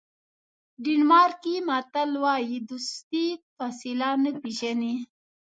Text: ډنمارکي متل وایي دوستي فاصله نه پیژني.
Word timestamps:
ډنمارکي 0.83 1.55
متل 1.67 2.11
وایي 2.23 2.57
دوستي 2.69 3.27
فاصله 3.55 4.09
نه 4.23 4.31
پیژني. 4.41 4.95